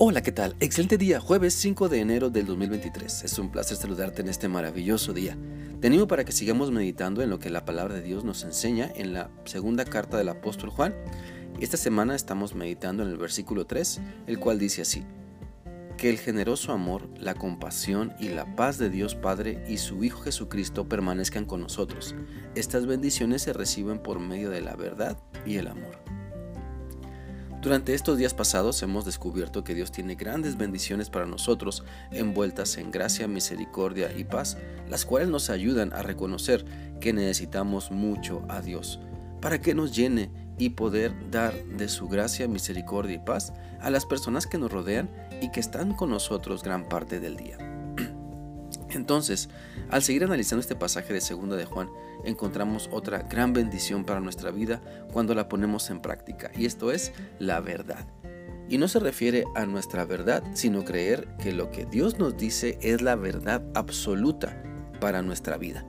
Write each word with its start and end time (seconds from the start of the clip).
Hola, 0.00 0.22
¿qué 0.22 0.30
tal? 0.30 0.54
Excelente 0.60 0.96
día, 0.96 1.18
jueves 1.18 1.54
5 1.54 1.88
de 1.88 1.98
enero 1.98 2.30
del 2.30 2.46
2023. 2.46 3.24
Es 3.24 3.36
un 3.40 3.50
placer 3.50 3.76
saludarte 3.76 4.22
en 4.22 4.28
este 4.28 4.46
maravilloso 4.46 5.12
día. 5.12 5.36
Te 5.80 6.06
para 6.06 6.24
que 6.24 6.30
sigamos 6.30 6.70
meditando 6.70 7.20
en 7.20 7.30
lo 7.30 7.40
que 7.40 7.50
la 7.50 7.64
palabra 7.64 7.94
de 7.94 8.02
Dios 8.02 8.22
nos 8.22 8.44
enseña 8.44 8.92
en 8.94 9.12
la 9.12 9.28
segunda 9.44 9.84
carta 9.84 10.16
del 10.16 10.28
apóstol 10.28 10.70
Juan. 10.70 10.94
Esta 11.60 11.76
semana 11.76 12.14
estamos 12.14 12.54
meditando 12.54 13.02
en 13.02 13.08
el 13.08 13.16
versículo 13.16 13.66
3, 13.66 14.00
el 14.28 14.38
cual 14.38 14.60
dice 14.60 14.82
así. 14.82 15.02
Que 15.96 16.10
el 16.10 16.18
generoso 16.20 16.72
amor, 16.72 17.08
la 17.18 17.34
compasión 17.34 18.12
y 18.20 18.28
la 18.28 18.54
paz 18.54 18.78
de 18.78 18.90
Dios 18.90 19.16
Padre 19.16 19.64
y 19.68 19.78
su 19.78 20.04
Hijo 20.04 20.20
Jesucristo 20.20 20.88
permanezcan 20.88 21.44
con 21.44 21.60
nosotros. 21.60 22.14
Estas 22.54 22.86
bendiciones 22.86 23.42
se 23.42 23.52
reciben 23.52 23.98
por 23.98 24.20
medio 24.20 24.48
de 24.48 24.60
la 24.60 24.76
verdad 24.76 25.18
y 25.44 25.56
el 25.56 25.66
amor. 25.66 26.07
Durante 27.60 27.92
estos 27.92 28.16
días 28.18 28.34
pasados 28.34 28.80
hemos 28.82 29.04
descubierto 29.04 29.64
que 29.64 29.74
Dios 29.74 29.90
tiene 29.90 30.14
grandes 30.14 30.56
bendiciones 30.56 31.10
para 31.10 31.26
nosotros, 31.26 31.82
envueltas 32.12 32.76
en 32.76 32.92
gracia, 32.92 33.26
misericordia 33.26 34.16
y 34.16 34.22
paz, 34.22 34.56
las 34.88 35.04
cuales 35.04 35.28
nos 35.28 35.50
ayudan 35.50 35.92
a 35.92 36.02
reconocer 36.02 36.64
que 37.00 37.12
necesitamos 37.12 37.90
mucho 37.90 38.44
a 38.48 38.60
Dios, 38.60 39.00
para 39.40 39.60
que 39.60 39.74
nos 39.74 39.94
llene 39.94 40.30
y 40.56 40.70
poder 40.70 41.12
dar 41.30 41.52
de 41.64 41.88
su 41.88 42.08
gracia, 42.08 42.46
misericordia 42.46 43.16
y 43.16 43.20
paz 43.20 43.52
a 43.80 43.90
las 43.90 44.06
personas 44.06 44.46
que 44.46 44.58
nos 44.58 44.70
rodean 44.70 45.10
y 45.42 45.50
que 45.50 45.60
están 45.60 45.94
con 45.94 46.10
nosotros 46.10 46.62
gran 46.62 46.88
parte 46.88 47.18
del 47.18 47.36
día. 47.36 47.67
Entonces, 48.90 49.48
al 49.90 50.02
seguir 50.02 50.24
analizando 50.24 50.60
este 50.60 50.76
pasaje 50.76 51.12
de 51.12 51.20
segunda 51.20 51.56
de 51.56 51.64
Juan, 51.64 51.90
encontramos 52.24 52.88
otra 52.92 53.22
gran 53.22 53.52
bendición 53.52 54.04
para 54.04 54.20
nuestra 54.20 54.50
vida 54.50 54.80
cuando 55.12 55.34
la 55.34 55.48
ponemos 55.48 55.90
en 55.90 56.00
práctica, 56.00 56.50
y 56.56 56.66
esto 56.66 56.90
es 56.90 57.12
la 57.38 57.60
verdad. 57.60 58.06
Y 58.68 58.78
no 58.78 58.88
se 58.88 58.98
refiere 58.98 59.44
a 59.54 59.64
nuestra 59.64 60.04
verdad, 60.04 60.42
sino 60.54 60.84
creer 60.84 61.28
que 61.38 61.52
lo 61.52 61.70
que 61.70 61.86
Dios 61.86 62.18
nos 62.18 62.36
dice 62.36 62.78
es 62.82 63.00
la 63.00 63.16
verdad 63.16 63.62
absoluta 63.74 64.62
para 65.00 65.22
nuestra 65.22 65.56
vida. 65.56 65.86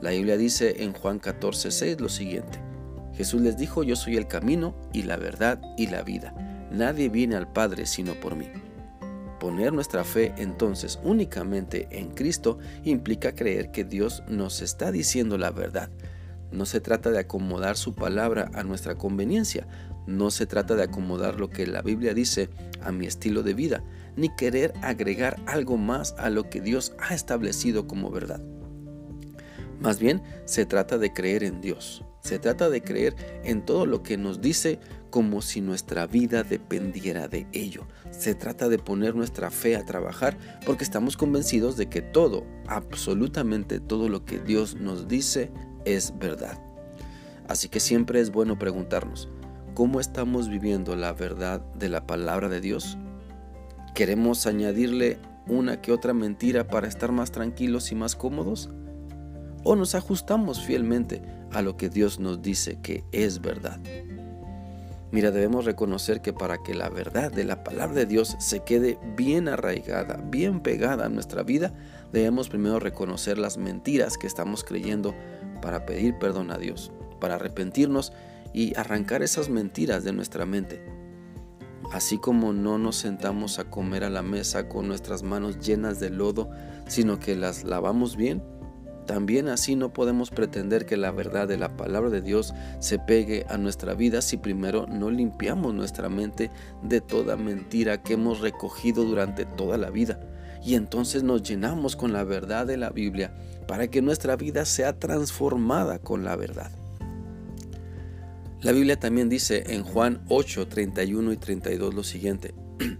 La 0.00 0.10
Biblia 0.10 0.36
dice 0.36 0.82
en 0.82 0.92
Juan 0.92 1.18
14:6 1.20 2.00
lo 2.00 2.10
siguiente: 2.10 2.60
Jesús 3.14 3.40
les 3.40 3.56
dijo, 3.56 3.82
yo 3.84 3.96
soy 3.96 4.16
el 4.16 4.26
camino 4.26 4.74
y 4.92 5.04
la 5.04 5.16
verdad 5.16 5.62
y 5.78 5.86
la 5.86 6.02
vida. 6.02 6.34
Nadie 6.70 7.08
viene 7.08 7.36
al 7.36 7.50
Padre 7.50 7.86
sino 7.86 8.14
por 8.14 8.34
mí. 8.34 8.48
Poner 9.44 9.74
nuestra 9.74 10.04
fe 10.04 10.32
entonces 10.38 10.98
únicamente 11.02 11.86
en 11.90 12.14
Cristo 12.14 12.58
implica 12.82 13.34
creer 13.34 13.70
que 13.72 13.84
Dios 13.84 14.22
nos 14.26 14.62
está 14.62 14.90
diciendo 14.90 15.36
la 15.36 15.50
verdad. 15.50 15.90
No 16.50 16.64
se 16.64 16.80
trata 16.80 17.10
de 17.10 17.18
acomodar 17.18 17.76
su 17.76 17.94
palabra 17.94 18.50
a 18.54 18.62
nuestra 18.62 18.94
conveniencia, 18.94 19.66
no 20.06 20.30
se 20.30 20.46
trata 20.46 20.76
de 20.76 20.84
acomodar 20.84 21.38
lo 21.38 21.50
que 21.50 21.66
la 21.66 21.82
Biblia 21.82 22.14
dice 22.14 22.48
a 22.80 22.90
mi 22.90 23.04
estilo 23.04 23.42
de 23.42 23.52
vida, 23.52 23.84
ni 24.16 24.34
querer 24.34 24.72
agregar 24.80 25.36
algo 25.44 25.76
más 25.76 26.14
a 26.16 26.30
lo 26.30 26.48
que 26.48 26.62
Dios 26.62 26.94
ha 26.98 27.12
establecido 27.12 27.86
como 27.86 28.10
verdad. 28.10 28.40
Más 29.78 29.98
bien, 29.98 30.22
se 30.46 30.64
trata 30.64 30.96
de 30.96 31.12
creer 31.12 31.44
en 31.44 31.60
Dios, 31.60 32.02
se 32.22 32.38
trata 32.38 32.70
de 32.70 32.82
creer 32.82 33.14
en 33.44 33.62
todo 33.66 33.84
lo 33.84 34.02
que 34.02 34.16
nos 34.16 34.40
dice 34.40 34.80
como 35.14 35.42
si 35.42 35.60
nuestra 35.60 36.08
vida 36.08 36.42
dependiera 36.42 37.28
de 37.28 37.46
ello. 37.52 37.86
Se 38.10 38.34
trata 38.34 38.68
de 38.68 38.80
poner 38.80 39.14
nuestra 39.14 39.48
fe 39.52 39.76
a 39.76 39.84
trabajar 39.84 40.36
porque 40.66 40.82
estamos 40.82 41.16
convencidos 41.16 41.76
de 41.76 41.88
que 41.88 42.02
todo, 42.02 42.44
absolutamente 42.66 43.78
todo 43.78 44.08
lo 44.08 44.24
que 44.24 44.40
Dios 44.40 44.74
nos 44.74 45.06
dice 45.06 45.52
es 45.84 46.18
verdad. 46.18 46.60
Así 47.46 47.68
que 47.68 47.78
siempre 47.78 48.18
es 48.18 48.32
bueno 48.32 48.58
preguntarnos, 48.58 49.28
¿cómo 49.74 50.00
estamos 50.00 50.48
viviendo 50.48 50.96
la 50.96 51.12
verdad 51.12 51.60
de 51.76 51.90
la 51.90 52.08
palabra 52.08 52.48
de 52.48 52.60
Dios? 52.60 52.98
¿Queremos 53.94 54.48
añadirle 54.48 55.20
una 55.46 55.80
que 55.80 55.92
otra 55.92 56.12
mentira 56.12 56.66
para 56.66 56.88
estar 56.88 57.12
más 57.12 57.30
tranquilos 57.30 57.92
y 57.92 57.94
más 57.94 58.16
cómodos? 58.16 58.68
¿O 59.62 59.76
nos 59.76 59.94
ajustamos 59.94 60.60
fielmente 60.60 61.22
a 61.52 61.62
lo 61.62 61.76
que 61.76 61.88
Dios 61.88 62.18
nos 62.18 62.42
dice 62.42 62.80
que 62.82 63.04
es 63.12 63.40
verdad? 63.40 63.78
Mira, 65.14 65.30
debemos 65.30 65.64
reconocer 65.64 66.20
que 66.22 66.32
para 66.32 66.64
que 66.64 66.74
la 66.74 66.88
verdad 66.88 67.30
de 67.30 67.44
la 67.44 67.62
palabra 67.62 67.94
de 67.94 68.06
Dios 68.06 68.34
se 68.40 68.64
quede 68.64 68.98
bien 69.16 69.46
arraigada, 69.46 70.16
bien 70.28 70.58
pegada 70.58 71.06
a 71.06 71.08
nuestra 71.08 71.44
vida, 71.44 71.72
debemos 72.12 72.48
primero 72.48 72.80
reconocer 72.80 73.38
las 73.38 73.56
mentiras 73.56 74.18
que 74.18 74.26
estamos 74.26 74.64
creyendo 74.64 75.14
para 75.62 75.86
pedir 75.86 76.18
perdón 76.18 76.50
a 76.50 76.58
Dios, 76.58 76.90
para 77.20 77.36
arrepentirnos 77.36 78.12
y 78.52 78.76
arrancar 78.76 79.22
esas 79.22 79.48
mentiras 79.48 80.02
de 80.02 80.12
nuestra 80.12 80.46
mente. 80.46 80.84
Así 81.92 82.18
como 82.18 82.52
no 82.52 82.78
nos 82.78 82.96
sentamos 82.96 83.60
a 83.60 83.70
comer 83.70 84.02
a 84.02 84.10
la 84.10 84.22
mesa 84.22 84.68
con 84.68 84.88
nuestras 84.88 85.22
manos 85.22 85.60
llenas 85.60 86.00
de 86.00 86.10
lodo, 86.10 86.50
sino 86.88 87.20
que 87.20 87.36
las 87.36 87.62
lavamos 87.62 88.16
bien, 88.16 88.42
también 89.06 89.48
así 89.48 89.76
no 89.76 89.92
podemos 89.92 90.30
pretender 90.30 90.86
que 90.86 90.96
la 90.96 91.10
verdad 91.10 91.46
de 91.46 91.58
la 91.58 91.76
palabra 91.76 92.10
de 92.10 92.22
Dios 92.22 92.54
se 92.78 92.98
pegue 92.98 93.44
a 93.48 93.58
nuestra 93.58 93.94
vida 93.94 94.22
si 94.22 94.36
primero 94.36 94.86
no 94.86 95.10
limpiamos 95.10 95.74
nuestra 95.74 96.08
mente 96.08 96.50
de 96.82 97.00
toda 97.00 97.36
mentira 97.36 98.02
que 98.02 98.14
hemos 98.14 98.40
recogido 98.40 99.04
durante 99.04 99.44
toda 99.44 99.76
la 99.78 99.90
vida. 99.90 100.20
Y 100.64 100.76
entonces 100.76 101.22
nos 101.22 101.42
llenamos 101.42 101.94
con 101.94 102.12
la 102.12 102.24
verdad 102.24 102.66
de 102.66 102.78
la 102.78 102.90
Biblia 102.90 103.36
para 103.68 103.88
que 103.88 104.00
nuestra 104.00 104.36
vida 104.36 104.64
sea 104.64 104.98
transformada 104.98 105.98
con 105.98 106.24
la 106.24 106.36
verdad. 106.36 106.70
La 108.62 108.72
Biblia 108.72 108.98
también 108.98 109.28
dice 109.28 109.64
en 109.66 109.82
Juan 109.82 110.22
8, 110.28 110.68
31 110.68 111.32
y 111.32 111.36
32 111.36 111.92
lo 111.92 112.02
siguiente. 112.02 112.54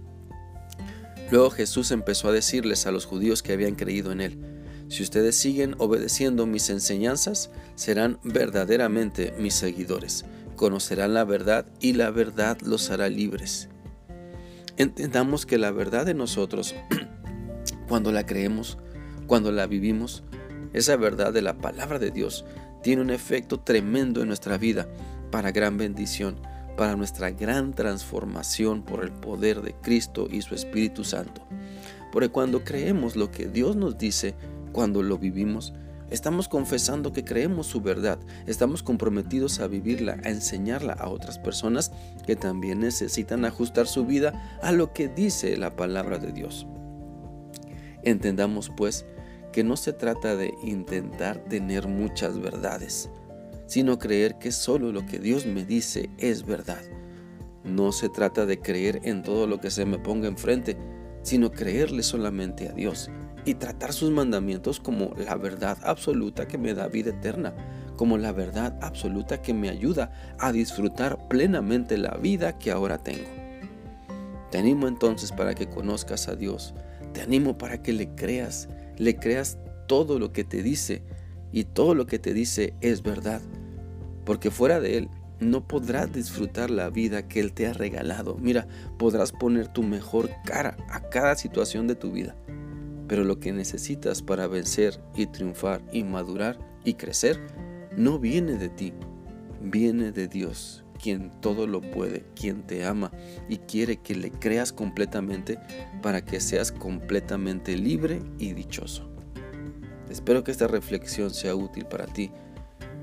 Luego 1.31 1.49
Jesús 1.49 1.89
empezó 1.89 2.27
a 2.27 2.31
decirles 2.31 2.85
a 2.85 2.91
los 2.91 3.05
judíos 3.05 3.41
que 3.41 3.53
habían 3.53 3.73
creído 3.73 4.11
en 4.11 4.21
él, 4.21 4.54
si 4.87 5.03
ustedes 5.03 5.35
siguen 5.35 5.75
obedeciendo 5.79 6.45
mis 6.45 6.69
enseñanzas, 6.69 7.49
serán 7.75 8.19
verdaderamente 8.23 9.33
mis 9.39 9.55
seguidores. 9.55 10.25
Conocerán 10.55 11.13
la 11.13 11.23
verdad 11.23 11.65
y 11.79 11.93
la 11.93 12.11
verdad 12.11 12.57
los 12.61 12.89
hará 12.91 13.09
libres. 13.09 13.69
Entendamos 14.77 15.45
que 15.45 15.57
la 15.57 15.71
verdad 15.71 16.05
de 16.05 16.13
nosotros, 16.13 16.75
cuando 17.87 18.11
la 18.11 18.25
creemos, 18.25 18.77
cuando 19.27 19.51
la 19.51 19.67
vivimos, 19.67 20.23
esa 20.73 20.97
verdad 20.97 21.33
de 21.33 21.41
la 21.41 21.57
palabra 21.57 21.99
de 21.99 22.11
Dios 22.11 22.45
tiene 22.83 23.01
un 23.01 23.09
efecto 23.09 23.59
tremendo 23.59 24.21
en 24.21 24.27
nuestra 24.27 24.57
vida 24.57 24.87
para 25.31 25.51
gran 25.51 25.77
bendición, 25.77 26.35
para 26.77 26.95
nuestra 26.95 27.31
gran 27.31 27.73
transformación 27.73 28.83
por 28.83 29.03
el 29.03 29.11
poder 29.11 29.61
de 29.61 29.73
Cristo 29.73 30.27
y 30.29 30.41
su 30.41 30.53
Espíritu 30.53 31.03
Santo. 31.03 31.41
Porque 32.11 32.29
cuando 32.29 32.63
creemos 32.63 33.15
lo 33.15 33.31
que 33.31 33.47
Dios 33.47 33.75
nos 33.75 33.97
dice, 33.97 34.35
cuando 34.75 35.01
lo 35.01 35.17
vivimos, 35.17 35.73
estamos 36.09 36.49
confesando 36.49 37.13
que 37.13 37.23
creemos 37.23 37.65
su 37.65 37.79
verdad, 37.79 38.19
estamos 38.45 38.83
comprometidos 38.83 39.61
a 39.61 39.67
vivirla, 39.67 40.17
a 40.25 40.29
enseñarla 40.31 40.91
a 40.91 41.07
otras 41.07 41.39
personas 41.39 41.93
que 42.27 42.35
también 42.35 42.81
necesitan 42.81 43.45
ajustar 43.45 43.87
su 43.87 44.05
vida 44.05 44.59
a 44.61 44.73
lo 44.73 44.91
que 44.91 45.07
dice 45.07 45.55
la 45.55 45.77
palabra 45.77 46.19
de 46.19 46.33
Dios. 46.33 46.67
Entendamos 48.03 48.69
pues 48.75 49.05
que 49.53 49.63
no 49.63 49.77
se 49.77 49.93
trata 49.93 50.35
de 50.35 50.53
intentar 50.61 51.37
tener 51.45 51.87
muchas 51.87 52.37
verdades, 52.37 53.09
sino 53.67 53.97
creer 53.97 54.37
que 54.39 54.51
solo 54.51 54.91
lo 54.91 55.05
que 55.05 55.19
Dios 55.19 55.45
me 55.45 55.63
dice 55.63 56.09
es 56.17 56.45
verdad. 56.45 56.83
No 57.63 57.93
se 57.93 58.09
trata 58.09 58.45
de 58.45 58.59
creer 58.59 58.99
en 59.03 59.23
todo 59.23 59.47
lo 59.47 59.61
que 59.61 59.71
se 59.71 59.85
me 59.85 59.99
ponga 59.99 60.27
enfrente, 60.27 60.75
sino 61.23 61.49
creerle 61.49 62.03
solamente 62.03 62.67
a 62.67 62.73
Dios 62.73 63.09
y 63.45 63.53
tratar 63.53 63.93
sus 63.93 64.11
mandamientos 64.11 64.79
como 64.79 65.13
la 65.15 65.35
verdad 65.35 65.77
absoluta 65.83 66.47
que 66.47 66.57
me 66.57 66.73
da 66.73 66.87
vida 66.87 67.11
eterna, 67.11 67.53
como 67.95 68.17
la 68.17 68.31
verdad 68.31 68.77
absoluta 68.81 69.41
que 69.41 69.53
me 69.53 69.69
ayuda 69.69 70.11
a 70.39 70.51
disfrutar 70.51 71.27
plenamente 71.27 71.97
la 71.97 72.17
vida 72.17 72.57
que 72.57 72.71
ahora 72.71 72.97
tengo. 72.97 73.29
Te 74.51 74.57
animo 74.57 74.87
entonces 74.87 75.31
para 75.31 75.53
que 75.53 75.69
conozcas 75.69 76.27
a 76.27 76.35
Dios, 76.35 76.73
te 77.13 77.21
animo 77.21 77.57
para 77.57 77.81
que 77.81 77.93
le 77.93 78.15
creas, 78.15 78.67
le 78.97 79.15
creas 79.17 79.59
todo 79.87 80.17
lo 80.17 80.33
que 80.33 80.43
te 80.43 80.63
dice 80.63 81.03
y 81.51 81.65
todo 81.65 81.93
lo 81.93 82.07
que 82.07 82.19
te 82.19 82.33
dice 82.33 82.73
es 82.81 83.03
verdad, 83.03 83.41
porque 84.25 84.49
fuera 84.49 84.79
de 84.79 84.97
Él 84.97 85.09
no 85.39 85.67
podrás 85.67 86.11
disfrutar 86.11 86.71
la 86.71 86.89
vida 86.89 87.27
que 87.27 87.41
Él 87.41 87.53
te 87.53 87.67
ha 87.67 87.73
regalado. 87.73 88.37
Mira, 88.37 88.67
podrás 88.97 89.31
poner 89.31 89.67
tu 89.67 89.83
mejor 89.83 90.31
cara 90.45 90.77
a 90.89 91.01
cada 91.09 91.35
situación 91.35 91.87
de 91.87 91.95
tu 91.95 92.11
vida 92.11 92.35
pero 93.07 93.23
lo 93.23 93.39
que 93.39 93.53
necesitas 93.53 94.21
para 94.21 94.47
vencer 94.47 94.99
y 95.15 95.27
triunfar 95.27 95.81
y 95.91 96.03
madurar 96.03 96.57
y 96.83 96.95
crecer 96.95 97.39
no 97.95 98.19
viene 98.19 98.53
de 98.53 98.69
ti, 98.69 98.93
viene 99.61 100.11
de 100.11 100.27
Dios, 100.27 100.83
quien 101.01 101.31
todo 101.41 101.67
lo 101.67 101.81
puede, 101.81 102.25
quien 102.35 102.63
te 102.63 102.85
ama 102.85 103.11
y 103.49 103.57
quiere 103.57 103.97
que 103.97 104.15
le 104.15 104.31
creas 104.31 104.71
completamente 104.71 105.59
para 106.01 106.23
que 106.23 106.39
seas 106.39 106.71
completamente 106.71 107.77
libre 107.77 108.21
y 108.37 108.53
dichoso. 108.53 109.09
Espero 110.09 110.43
que 110.43 110.51
esta 110.51 110.67
reflexión 110.67 111.31
sea 111.31 111.55
útil 111.55 111.85
para 111.85 112.05
ti 112.05 112.31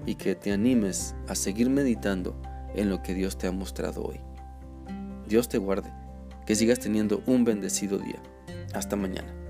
y 0.07 0.15
que 0.15 0.35
te 0.35 0.53
animes 0.53 1.15
a 1.29 1.35
seguir 1.35 1.69
meditando 1.69 2.41
en 2.75 2.89
lo 2.89 3.03
que 3.03 3.15
Dios 3.15 3.37
te 3.37 3.47
ha 3.47 3.53
mostrado 3.53 4.03
hoy. 4.03 4.21
Dios 5.29 5.49
te 5.49 5.59
guarde 5.59 5.91
Que 6.47 6.57
sigas 6.57 6.81
teniendo 6.81 7.23
un 7.27 7.45
bendecido 7.45 7.99
día. 7.99 8.21
Hasta 8.75 8.97
mañana. 8.97 9.42